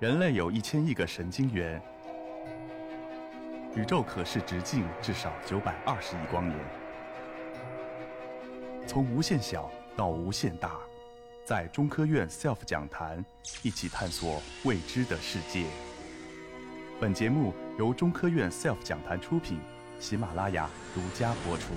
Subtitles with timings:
[0.00, 1.82] 人类有一千亿个神经元，
[3.74, 6.56] 宇宙可视直径至少九百二十亿光年。
[8.86, 10.78] 从无限小到无限大，
[11.44, 13.24] 在中科院 SELF 讲坛
[13.64, 15.64] 一起探索未知的世界。
[17.00, 19.58] 本节目由中科院 SELF 讲坛出品，
[19.98, 21.72] 喜马拉雅独家播出。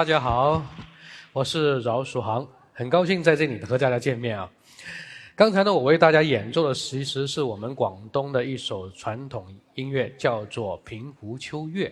[0.00, 0.62] 大家好，
[1.30, 4.50] 我是饶曙航，很高兴在这里和大家见面啊。
[5.36, 11.86] 刚才呢，我为大家演奏的其实是我们广东的一首传统音乐，叫做《平湖秋月》。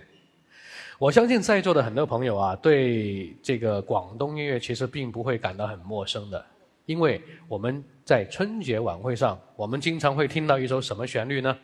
[0.99, 6.43] 我相信在座的很多朋友啊，对这个广东音乐其实并不会感到很陌生的，
[6.87, 11.55] 因为我们在春节晚会上，我们经常会听到一首什么旋律呢？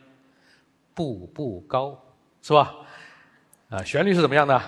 [0.93, 1.99] 步步高，
[2.43, 2.71] 是吧？
[3.69, 4.61] 啊，旋律是怎么样的？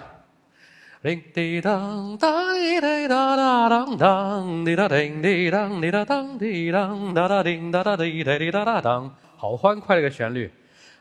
[1.03, 10.51] 叮滴当当滴滴哒哒当当滴哒叮滴当滴哒当滴当哒哒叮哒哒滴哒滴哒哒当，好欢快的一个旋律。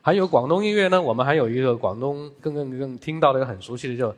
[0.03, 4.15] 还有广东音乐呢，我们还有一个广东更更更听到的一个很熟悉的，叫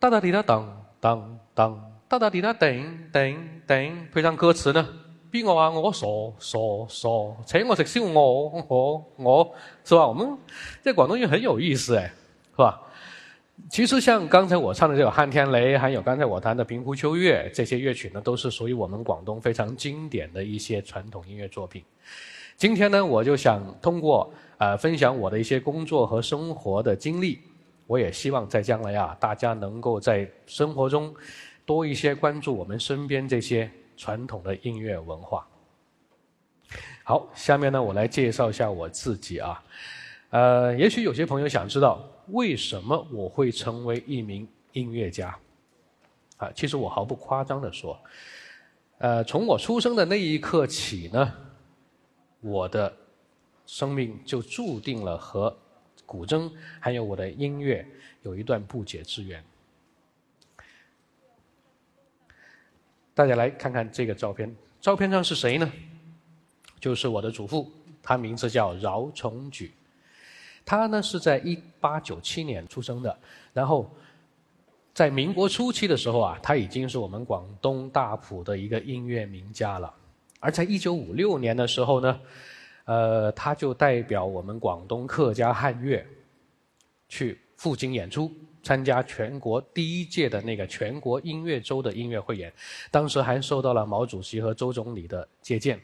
[0.00, 1.78] 哒哒滴哒当当当
[2.08, 4.88] 哒哒滴哒叮叮叮，配上歌词呢，
[5.30, 6.06] 边个话我傻
[6.38, 6.58] 傻
[6.88, 7.08] 傻，
[7.44, 9.54] 请我食烧鹅，我我
[9.84, 10.06] 是吧？
[10.08, 10.38] 我们
[10.82, 12.10] 这广东音乐很有意思哎，
[12.52, 12.80] 是吧？
[13.70, 21.82] 其实像刚才我唱的这个《汉天雷》，还有刚才我弹的《平湖秋月》，这些乐曲呢，都是属于我们广东非常经典的一些传统音乐作品。
[22.56, 27.40] 今天呢，我就想通过呃分享我的一些工作和生活的经历，
[27.86, 31.14] 我也希望在将来啊，大家能够在生活中
[31.64, 35.46] 多一些关注我们身边这些传统的音乐文化。
[37.04, 39.62] 好，下面呢，我来介绍一下我自己啊。
[40.36, 42.06] 呃，也许有些朋友想知道。
[42.26, 45.34] 为什么我会成为一名音乐家？
[46.36, 47.98] 啊，其实我毫不夸张的说，
[48.98, 51.32] 呃，从我出生的那一刻起呢，
[52.40, 52.94] 我的
[53.64, 55.56] 生命就注定了和
[56.04, 57.86] 古筝还有我的音乐
[58.22, 59.42] 有一段不解之缘。
[63.14, 65.72] 大家来看看这个照片，照片上是谁呢？
[66.78, 67.72] 就是我的祖父，
[68.02, 69.72] 他名字叫饶崇举，
[70.66, 73.18] 他呢是在一八九七年出生的，
[73.54, 73.90] 然后
[74.92, 79.90] 在民国初期的时候啊，他已经是我们广东大埔的一个音乐名家了，
[80.40, 82.20] 而在一九五六年的时候呢。
[82.86, 86.06] 呃，他就代表我们广东客家汉乐
[87.08, 88.30] 去赴京演出，
[88.62, 92.52] 参加全国第一届的那个全国音乐周的音乐会演，
[92.92, 95.80] 当时还受到了毛主席和周总理的接见。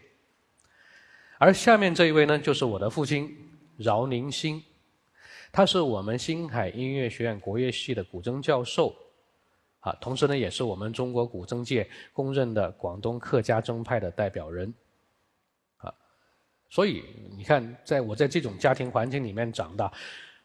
[1.38, 3.36] 而下面这一位呢，就是我的父亲
[3.78, 4.62] 饶宁兴，
[5.52, 8.96] 他是我们星海音乐学院国乐系的古筝教授，
[9.80, 14.72] 啊，同时呢，也是我们中国古筝界公认的广东客家筝派的代表人。
[15.76, 15.92] 啊
[16.70, 17.04] 所以
[17.36, 19.92] 你看，在我在这种家庭环境里面长大，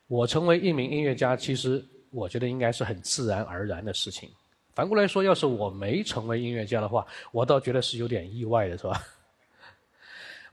[0.07, 1.81] 我成为一名音乐家，其实
[2.11, 4.29] 我觉得应该是很自然而然的事情。
[4.75, 9.01] 反过来说，要是我没成为音乐家的话，我倒觉得是有点意外的，是吧？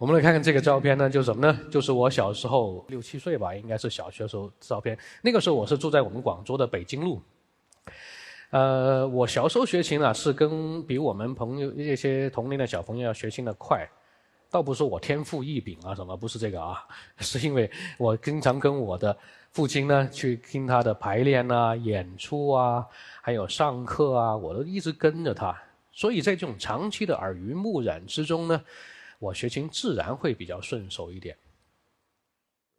[0.04, 1.58] 我们来看看这个照片呢，就是什么呢？
[1.70, 4.98] 就是我小时候六七岁吧，应该是小学时候照片。
[5.22, 7.22] 那个时候我是住在我们广州的北京路。
[8.50, 13.88] 呃，我小时候学琴啊，是跟比我们朋友一些同龄的小朋友要学琴的快。
[14.50, 16.84] 倒不是我天赋异禀啊，什么不是这个啊？
[17.16, 19.16] 是因为我经常跟我的
[19.52, 22.84] 父亲呢去听他的排练啊、演出啊，
[23.22, 25.58] 还有上课啊，我都一直跟着他。
[25.92, 28.62] 所以在这种长期的耳濡目染之中呢，
[29.19, 31.37] 我学琴自然会比较顺手一点。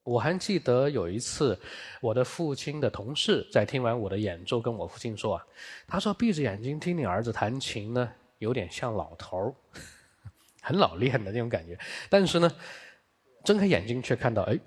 [0.03, 1.59] 我还记得有一次，
[1.99, 5.47] 我的父亲的同事在听完我的演奏，跟我父亲说啊，
[5.87, 9.53] 他说闭着眼睛听你儿子弹琴呢，有点像老头儿。
[10.61, 11.77] 很老练的那种感觉，
[12.09, 12.51] 但是呢，
[13.43, 14.59] 睁开眼睛却看到，哎，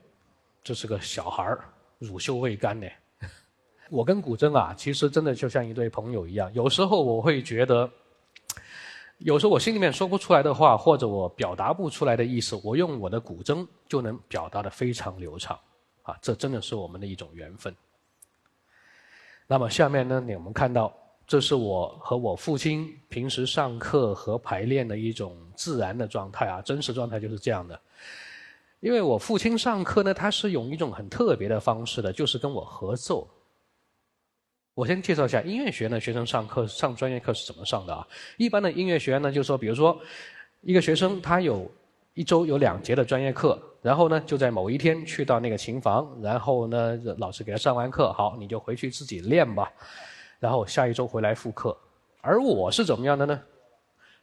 [0.62, 1.64] 这是个小孩儿，
[1.98, 2.86] 乳臭未干呢。
[3.90, 6.52] 我跟古筝啊，其实真的就像一对朋友一样。
[6.54, 7.90] 有时候我会觉得，
[9.18, 15.58] 有时候我心里面说不出来的话，或者我表达不出来的意思，我用我的古筝就能表达的非常流畅。
[16.02, 17.74] 啊，这真的是我们的一种缘分。
[19.46, 20.92] 那么下面呢，我们看到。
[21.26, 27.78] 这是我和我父亲平时上课和排练的一种自然的状态啊，真实状态就是这样的。
[28.80, 33.28] 因为我父亲上课呢，他是用一种很特别的方式的，就是跟我合奏。
[34.78, 38.06] 我先介绍一下音乐学院的，学生上课上专业课是怎么上的啊？
[38.36, 40.00] 一般的音乐学院呢，就是说，比如说
[40.60, 41.68] 一个学生他有
[42.14, 49.68] 一周有两节的专业课，然后呢就在某一天去到那个琴房，然后呢老师给他上完课，好，你就回去自己练吧。
[50.38, 51.76] 然后下一周回来复课，
[52.20, 53.42] 而我是怎么样的呢？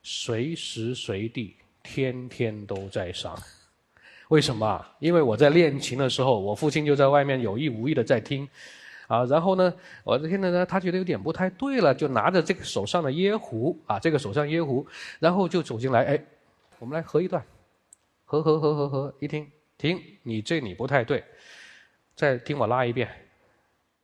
[0.04, 3.38] 随时随地，天天都在上。
[4.30, 4.86] 为什么？
[5.00, 8.48] 因为我在练琴的时候，我父亲就在外面有意无意的在听，
[9.08, 9.74] 啊，然后呢，
[10.04, 14.86] 我听着呢，他觉得有点不太对了，就拿着这个手上的椰壶，啊，这个手上椰壶，
[15.20, 16.26] 然后就走进来，哎，
[16.80, 17.46] 我们来合一段，
[18.24, 21.24] 合合合合合，一听，停，你这里不太对，
[22.16, 23.10] 再听我拉一遍。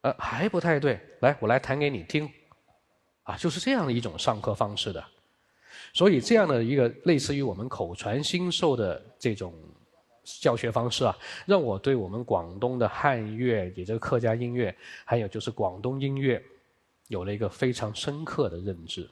[0.02, 2.28] 呃，还不太对，来，我来弹给你听，
[3.22, 5.04] 啊，就是这样的一种上课方式的，
[5.94, 9.54] 所以这样的一个类似于我们口传心授的这种
[10.24, 16.42] 教学方式啊，让我对我们广东的汉乐，也就是客家音乐，还有就是广东音乐，
[17.08, 19.10] 有了一个非常深刻的认知。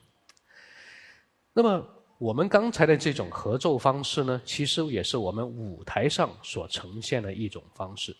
[1.52, 1.84] 那么
[2.18, 8.14] 我们刚才的这种合奏方式呢，其实也是我们舞台上所呈现的一种方式。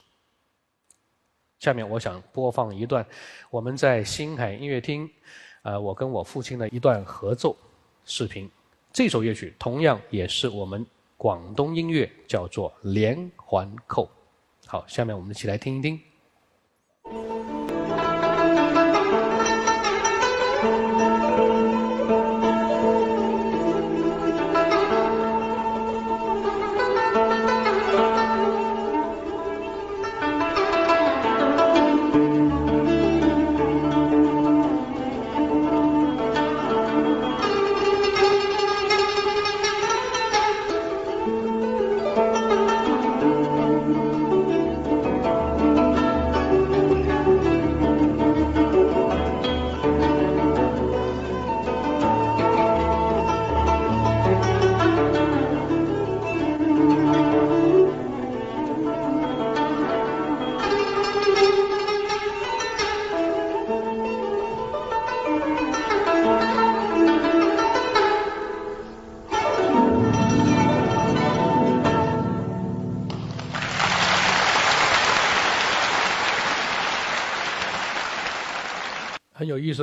[1.58, 3.06] 下面我想播放一段
[3.50, 5.08] 我们在星海音乐厅，
[5.62, 7.54] 呃，我跟我父亲的一段合奏
[8.04, 8.50] 视频。
[8.92, 10.84] 这首乐曲同样也是我们
[11.20, 14.08] 广东音乐，叫做连环扣。
[14.64, 16.00] 好，下面我们一起来听一听。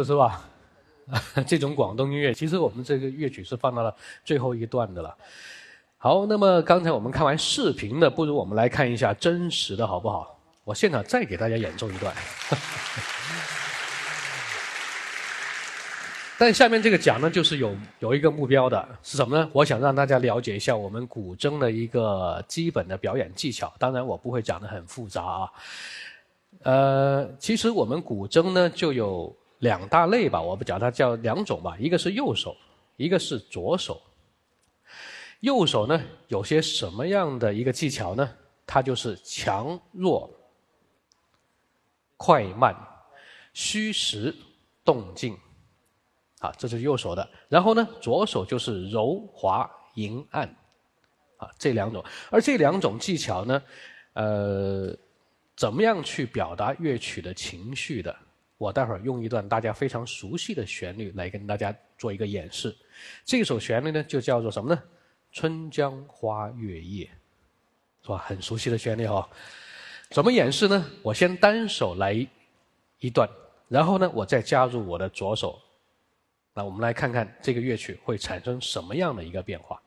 [0.04, 0.44] 思是吧？
[1.48, 5.16] 这种广东音乐，其实我们这个乐曲是放到了最后一段的了。
[5.98, 10.38] 好，那么刚才我们看完视频的，不如我们来看一下真实的好不好？
[10.63, 12.13] 我现场再给大家演奏一段。
[16.39, 19.50] 但下面这个讲呢，就是有有一个目标的，是什么呢？
[19.54, 23.74] 我想让大家了解一下我们古筝的一个基本的表演技巧。
[23.80, 25.50] 当然，我不会讲的很复杂啊。
[26.62, 32.56] 呃，其实我们古筝呢，就有两大类吧，我不讲它叫两种吧，一个是右手，
[32.96, 34.02] 一个是左手。
[35.40, 38.30] 右手呢，有些什么样的一个技巧呢？
[38.66, 40.30] 它就是强弱、
[42.18, 42.76] 快慢、
[43.54, 44.36] 虚实、
[44.84, 45.38] 动静。
[46.40, 50.48] 啊，这是右手的，然后呢，左手就是柔滑明暗，
[51.38, 53.64] 啊，这两种，而这两种技巧呢，
[54.14, 54.96] 呃，
[55.56, 58.16] 怎么样去表达乐曲的情绪的？
[58.58, 62.76] 我待会儿用一段大家非常熟悉的旋律来跟大家做一个演示。
[63.24, 64.84] 这首旋律呢，就叫做什么呢？
[65.32, 67.10] 春江花月夜，
[68.02, 68.18] 是吧？
[68.18, 69.30] 很熟悉的旋律哈。
[70.10, 70.90] 怎么演示呢？
[71.04, 72.14] 我先单手来
[73.00, 73.30] 一段，
[73.68, 75.62] 然后呢，我再加入我的左手。
[76.54, 79.80] 那我们来看看这个乐曲会产生什么样的一个变化。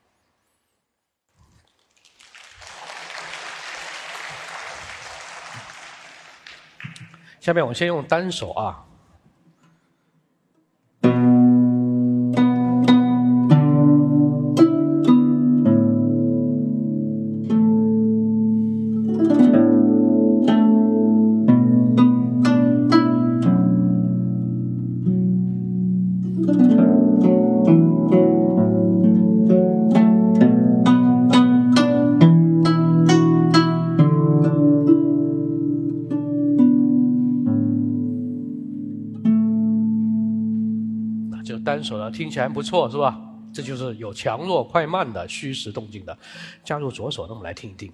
[7.50, 8.84] 下面我先用单手啊。
[41.70, 43.16] 单手的听起来不错是吧？
[43.54, 46.18] 这就是有强弱快慢的虚实动静的。
[46.64, 47.92] 加入左手，那我们来听一听。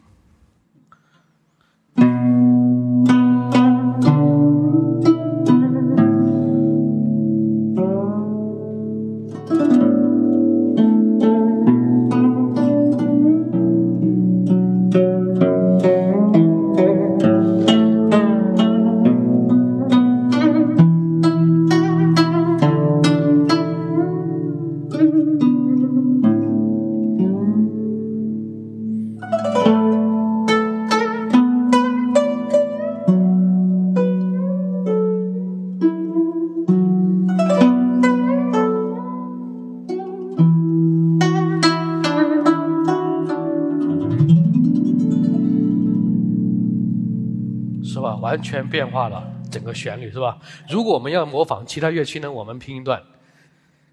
[48.27, 50.37] 完全变化了整个旋律，是吧？
[50.69, 52.31] 如果我们要模仿其他乐器呢？
[52.31, 53.01] 我们拼一段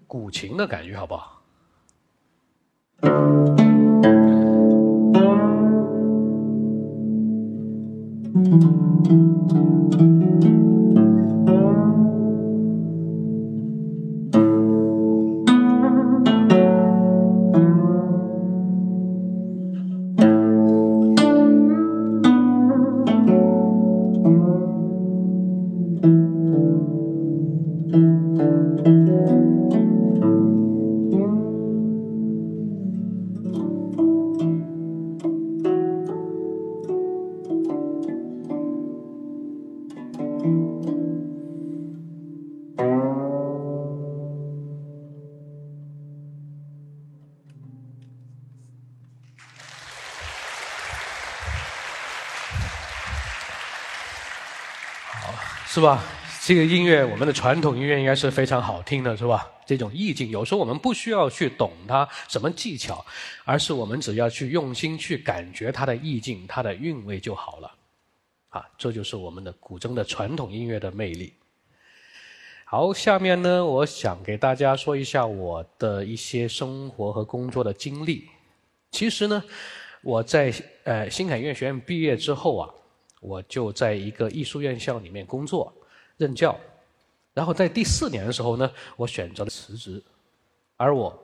[0.08, 1.33] 古琴的感觉，好不好？
[55.84, 56.02] 是吧？
[56.46, 59.46] 这个音乐，我们的传统音乐应该是非常好听的，是吧？
[59.66, 63.04] 这种意境，有时候我们不需要去懂它什么技巧，
[63.44, 67.70] 而是我们只要去用心去感觉它的意境、它的韵味就好了。
[68.48, 71.34] 啊，这就是我们的古筝的传统音乐的魅力。
[72.64, 78.26] 好，下面呢，我想给大家说一下我的一些生活和工作的经历。
[78.90, 79.44] 其实呢，
[80.00, 80.50] 我在
[80.84, 82.70] 呃新海音乐学院毕业之后啊。
[83.24, 85.72] 我就在一个艺术院校里面工作
[86.18, 86.54] 任教，
[87.32, 90.02] 然后在第四年的时候呢，我选择了辞职，
[90.76, 91.18] 而我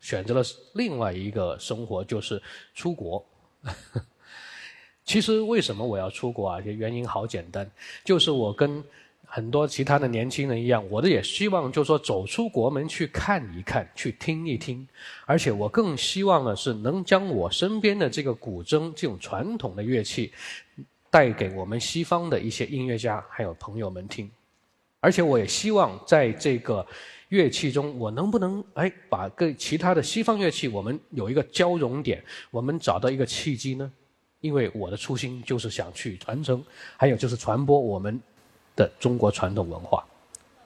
[0.00, 0.42] 选择了
[0.72, 2.42] 另外一个生活，就是
[2.74, 3.22] 出国。
[5.04, 6.60] 其实为什么我要出国啊？
[6.60, 7.70] 原因好简单，
[8.02, 8.82] 就是我跟
[9.26, 14.88] 很多其他的年轻人一样，我的也希望就是说走出国门去看一看，去听一听，
[15.26, 20.32] 而且我更希望的是能将我身边的这个古筝这种传统的乐器。
[21.12, 24.30] 带给我们西方的一些音乐家还有朋友们听，
[24.98, 26.84] 而且我也希望在这个
[27.28, 33.92] 乐器中，我能不能哎把跟其他的西方乐器我们有一个交融点，我们找到一个契机呢？
[34.40, 36.64] 因为我的初心就是想去传承，
[36.96, 38.18] 还有就是传播我们
[38.74, 40.02] 的中国传统文化，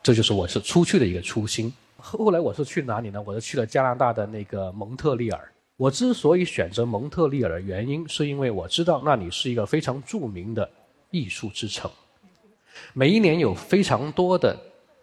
[0.01, 1.75] 这就是我是出去的一个初心。
[1.97, 3.21] 后来我是去哪里呢？
[3.21, 5.53] 我是去了加拿大的那个蒙特利尔。
[5.77, 10.69] 我之所以选择蒙特利尔的原因，是因为我知道那里是一个非常著名的
[11.11, 11.91] 艺术之城，
[12.95, 14.59] 每一年有非常多的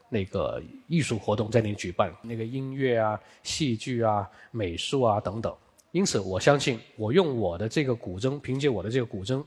[0.10, 5.56] 那个艺术活动在那里举办，那个音乐啊、戏剧啊、美术啊等等。
[5.92, 9.44] 因此，我相信我用我的这个古筝，凭借我的这个古筝，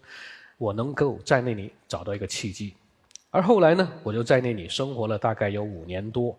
[0.59, 2.73] 我能够在那里找到一个契机。
[3.31, 6.39] 而后来呢，我就在那里生活了大概有五年多。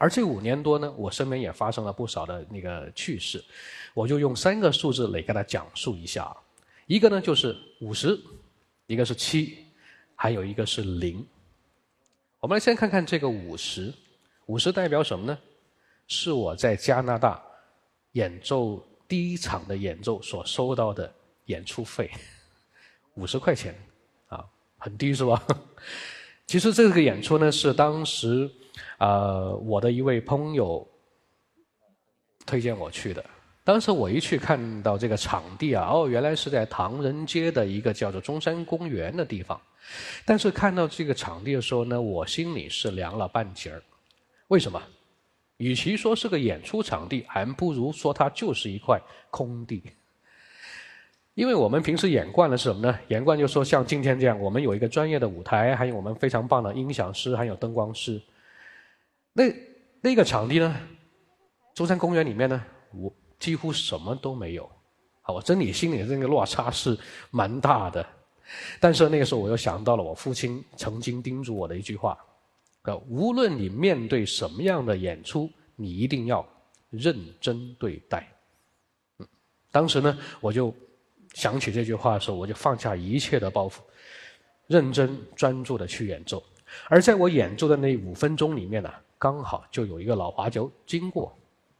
[0.00, 3.44] 而这五年多呢，我身边也发生了不少的那个趣事，
[3.92, 6.34] 我就用三个数字来跟他讲述一下。
[6.86, 8.16] 一个呢就是五十，
[8.86, 9.66] 一个是七，
[10.14, 11.26] 还有一个是零。
[12.38, 13.92] 我们来先看看这个五十，
[14.46, 15.36] 五十代表什么呢？
[16.06, 17.42] 是我在加拿大
[18.12, 21.12] 演奏第一场的演奏所收到的
[21.46, 22.08] 演出费，
[23.14, 23.74] 五十块钱，
[24.28, 24.44] 啊，
[24.78, 25.44] 很低是吧？
[26.46, 28.48] 其实这个演出呢是当时。
[28.98, 30.86] 呃，我的一位朋友
[32.44, 33.24] 推荐我去的。
[33.64, 39.60] 当时我一去看到这个场地啊，哦，原来是在唐人街的一个叫做中山公园的地方。
[40.24, 43.82] 但是看到这个场地的时候呢，我心里是凉了半截儿。
[44.48, 44.82] 为什么？
[45.58, 49.00] 与其说是个演出场地，还不如说它就是一块
[49.30, 49.82] 空地。
[51.34, 52.98] 因为我们平时演惯了是什么呢？
[53.08, 58.20] 演惯就说像今天这样，我们有一个专业的舞台，还有我们非常棒的音响师，还有灯光师。
[59.38, 59.54] 那
[60.00, 60.74] 那个场地呢？
[61.72, 62.60] 中山公园里面呢，
[62.92, 64.68] 我几乎什么都没有。
[65.20, 66.98] 好，我真理心里的这个落差是
[67.30, 68.04] 蛮大的。
[68.80, 72.18] 但是那个时候，我又想到了我父亲曾经叮嘱我的一句话：，
[72.82, 76.44] 呃，无论你面对什么样的演出，你一定要
[76.90, 78.26] 认真对待。
[79.18, 79.28] 嗯，
[79.70, 80.74] 当时呢，我就
[81.34, 83.76] 想起这句话的时候，我就放下一切的包袱，
[84.66, 86.42] 认真专注的去演奏。
[86.88, 88.92] 而在我演奏的那五分钟里面呢。
[89.18, 91.36] 刚好就有一个老华侨经过，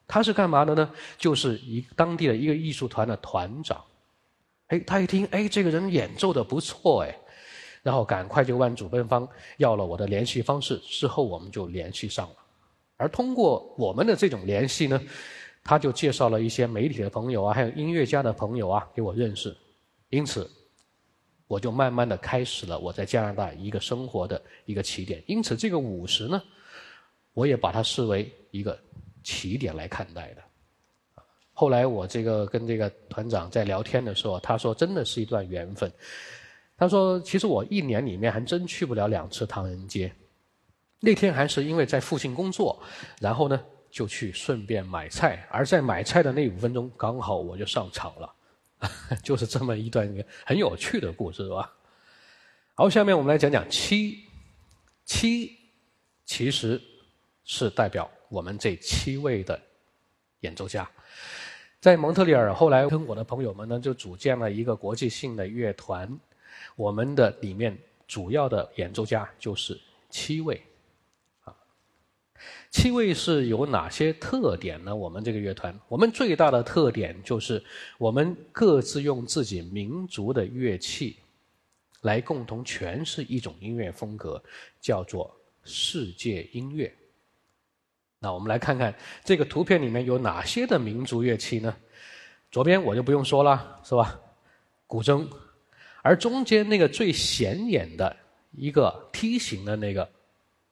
[0.07, 0.91] 他是干嘛的呢？
[1.17, 3.81] 就是一当地的一个艺术团的团长。
[4.69, 7.19] 哎，他一听，哎，这个人演奏的不错，哎，
[7.83, 10.77] 然后赶快就问主办方要了我的联系方式。
[10.79, 12.37] 之后我们就联系上了，
[12.97, 15.01] 而通过我们的这种联系呢，
[15.63, 19.57] 他就介绍了一些媒体的朋友啊，还有音乐家的朋友啊给我认识。
[20.11, 20.51] 因此，
[21.47, 25.23] 我就慢慢的开始了我在加拿大一个生活的一个起点。
[25.27, 26.43] 因此，这个五十呢。
[27.39, 28.77] 我也把它视为一个
[29.23, 30.43] 起点来看待的。
[31.53, 35.89] 后来我这个跟这个团长在聊天的时候，他说真的是一段缘分。
[36.77, 40.13] 他说其实我一年里面还真去不了两次唐人街。
[40.99, 42.77] 那天还是因为在附近工作，
[43.21, 48.35] 然后呢就去顺便买菜，而在买菜的那五分钟，刚好我就上场了，
[49.23, 50.13] 就是这么一段
[50.45, 51.73] 很有趣的故事，吧？
[52.75, 54.25] 好，下面我们来讲讲七
[55.05, 55.53] 七，
[56.25, 56.83] 其实。
[57.51, 59.59] 是代表我们这七位的
[60.41, 60.89] 演奏家，
[61.81, 62.53] 在蒙特利尔。
[62.53, 66.07] 后来跟我的朋友们呢，就组建了一个国际性的乐团。
[66.77, 69.81] 我们的里面主要的演奏家就是
[70.11, 70.63] 七位，
[71.45, 71.57] 啊，
[72.71, 74.95] 七位是有哪些特点呢？
[74.95, 77.65] 我们这个乐团，我们最大的特点就是
[77.97, 81.17] 我们各自用自己民族的乐器
[82.03, 84.43] 来共同诠释一种音乐风格，
[84.83, 85.35] 叫做
[85.65, 86.95] 世界音乐。
[88.21, 91.75] 那我们来看看这个图片里面有哪些的民族乐器呢？
[92.51, 94.19] 左边我就不用说了，是吧？
[94.87, 95.29] 古筝，
[96.03, 98.17] 而中间那个最显眼的
[98.53, 100.09] 一个梯形的那个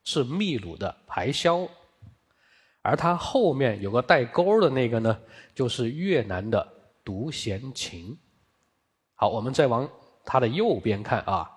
[0.03, 1.69] 是秘鲁的排箫，
[2.83, 5.19] 而它后面有个带钩的那个呢，
[5.55, 6.67] 就是越南的
[7.05, 8.17] 独弦琴。
[9.15, 9.89] 好，我们再往
[10.25, 11.49] 它的右边看啊，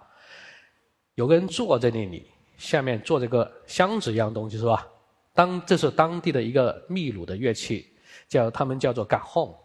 [1.16, 4.88] 有个人坐在那里，下面坐着个箱子一样东西，是吧？
[5.34, 7.94] 当这是当地的一个秘鲁的乐器，
[8.28, 9.56] 叫他们叫做 gahon，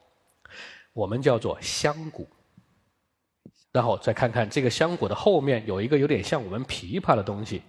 [0.92, 2.28] 我们叫做香鼓。
[3.72, 7.60] 然后再看看这个香鼓的后面有一个有点像我们琵琶的东西，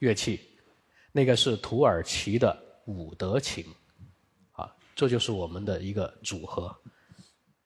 [0.00, 0.40] 乐器，
[1.10, 3.64] 那个是土耳其的伍德琴，
[4.52, 6.76] 啊，这就是我们的一个组合。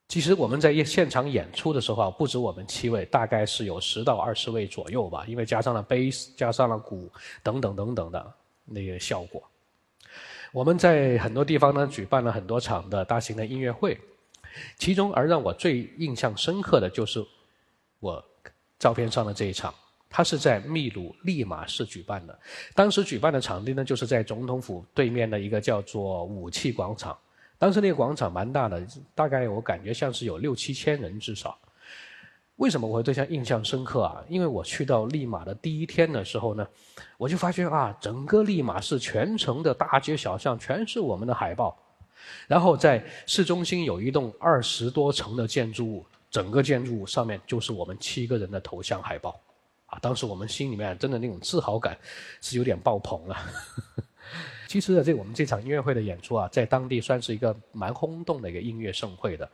[0.06, 7.10] 其实我们在现场演出的时候啊，不止我们七位，大概是有十到二十位左右吧，因为加上了贝斯，加上了鼓
[7.42, 9.42] 等等等等的那个效果。
[10.52, 13.98] 我们在很多地方呢举办了很多场的大型的音乐会，
[14.78, 17.24] 其中而让我最印象深刻的就是
[18.00, 18.24] 我
[18.78, 19.74] 照片上的这一场，
[20.08, 22.38] 它是在秘鲁利马市举办的。
[22.74, 27.16] 当时举办的场地呢，就是在总统府对面的一个叫做武器广场。
[27.58, 31.58] 当时那个广场蛮大的，大概我感觉像是有六七千人至少。
[32.58, 34.22] 为什么我会对他印象深刻啊？
[34.28, 36.66] 因为我去到利马的第一天的时候呢，
[37.16, 41.76] 我就发现啊，整个利马市全城的大街小巷全是我们的海报。
[42.48, 49.40] 然后在市中心有一栋二十多层的建筑物，整个建筑物上面就是我们七个人的头像海报。
[49.86, 51.96] 啊，当时我们心里面真的那种自豪感
[52.42, 53.36] 是有点爆棚了。
[54.66, 59.48] 其实呢，这我们这场音乐会的演出啊，在当地算是一个蛮轰动的一个音乐盛会的，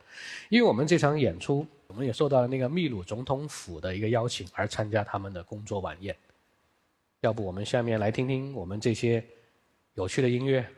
[0.49, 6.15] 因为我们这场演出，我们也受到了那个秘鲁总统府的一个邀请，而参加他们的工作晚宴。
[7.21, 9.23] 要不我们下面来听听我们这些
[9.93, 10.65] 有趣的音乐。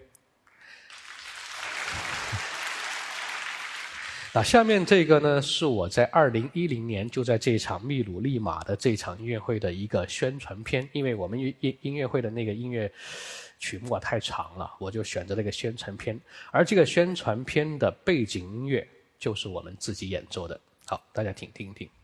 [4.34, 12.92] 那下面这个呢，是我在二零一零年就在这场秘鲁利马的这场音乐会的一个宣传片，因为我们音音音乐会的那个音乐。
[13.60, 20.62] 曲目啊太长了，我就选择了一个宣传片，而这个宣传片的背景音乐就是我们自己演奏的。
[20.90, 21.97] 好，大家听听听。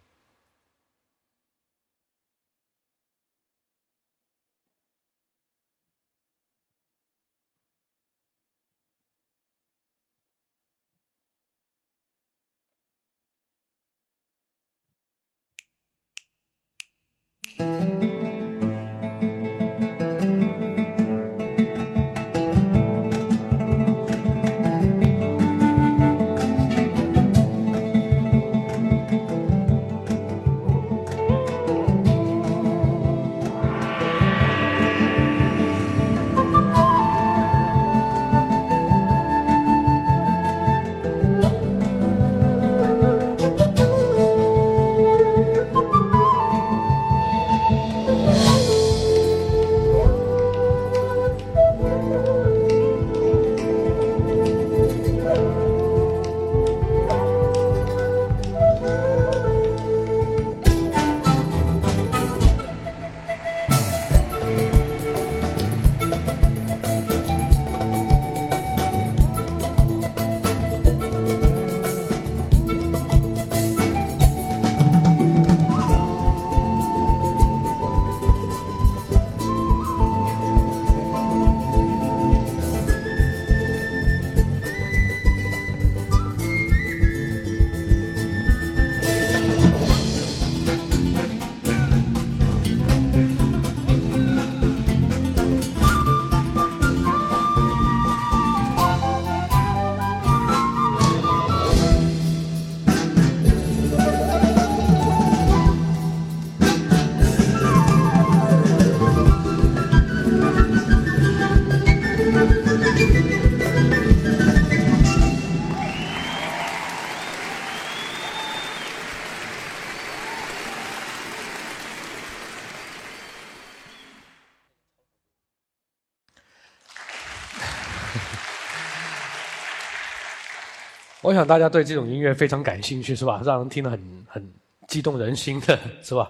[131.23, 133.41] 我想大家对这种音乐非常感兴趣，是吧？
[133.45, 134.53] 让人听得很很
[134.89, 136.29] 激动人心的，是吧？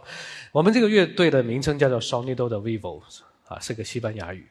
[0.52, 3.02] 我们这个乐队的名称叫做 Sonido 的 Vivo，
[3.48, 4.48] 啊，是个西班牙语。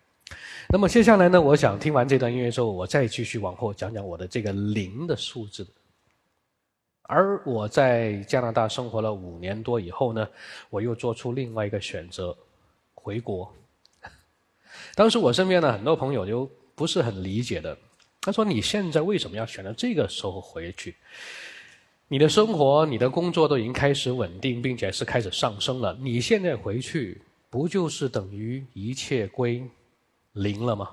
[0.69, 5.65] 那么接下来呢，我想听完这段音乐之后，我再继续往后讲讲我的这个零的数字。
[7.03, 10.27] 而我在加拿大生活了五年多以后呢，
[10.71, 12.37] 我又做出另外一个选择，
[12.95, 13.53] 回国。
[14.97, 17.79] 当时我身边的很多朋友就不是很理解的。
[18.25, 20.95] 他说：“你现在为什么要选择这个时候回去？
[22.07, 25.99] 你的生活、你的工作都已经开始稳定，并且是开始上升了。
[26.01, 29.61] 你现在回去，不就是等于一切归
[30.35, 30.91] 零了吗？”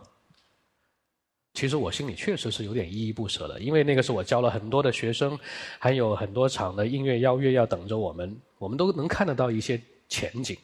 [1.53, 5.37] 其实我心里确实是有点依依不舍的，因为那个是我教了很多的学生，
[5.77, 10.57] 还有很多场的音乐邀约要等着我们，我们都能看得到一些前景。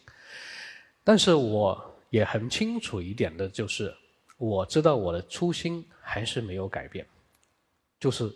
[1.04, 3.94] 但是我也很清楚一点的就是。
[4.38, 7.06] 我知道我的初心还是没有改变，
[8.00, 8.30] 就是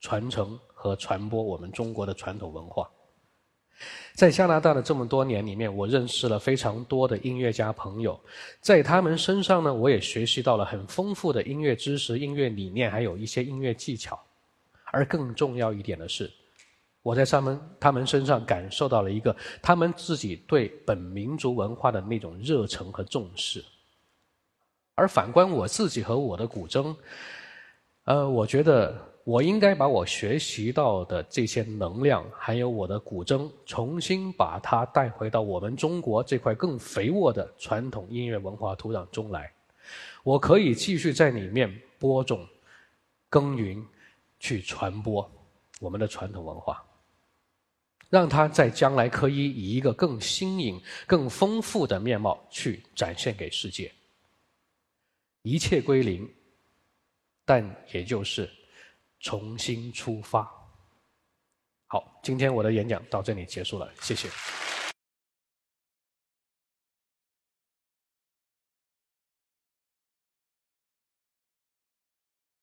[0.00, 2.90] 传承和传播我们中国的传统文化。
[4.14, 8.18] 在加拿大的这么多年里面，我认识了非常多的音乐家朋友，
[8.60, 14.18] 在他们身上呢，我也学习到了很丰富的音乐知识、音乐理念，还有一些音乐技巧。
[14.92, 16.30] 而更重要一点的是，
[17.02, 23.62] 我在他们他们身上感受到了一个他们自己对本民族文化的那种热忱和重视。
[24.96, 26.96] 而反观我自己和我的古筝，
[28.04, 39.52] 呃，我觉得我应该把我学习到的这些能量，还有我的古筝，重新把它带回到我们中国这块更肥沃的传统音乐文化土壤中来。
[40.24, 42.46] 我可以继续在里面播种、
[43.28, 43.84] 耕耘，
[44.40, 45.30] 去传播
[45.78, 46.82] 我们的传统文化，
[48.08, 53.92] 让它在将来可以以一个更新颖、更丰富的面貌去展现给世界。
[55.46, 56.28] 一切归零，
[57.44, 58.50] 但也就是。
[59.18, 60.46] 重新出发。
[61.86, 64.28] 好，今天我的演讲到这里结束了，谢谢。